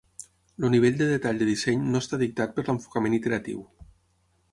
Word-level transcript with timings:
El 0.59 0.65
nivell 0.75 0.95
de 1.01 1.09
detall 1.09 1.41
de 1.41 1.47
disseny 1.49 1.83
no 1.95 2.01
està 2.05 2.19
dictat 2.21 2.55
per 2.57 2.65
l'enfocament 2.71 3.17
iteratiu. 3.19 3.61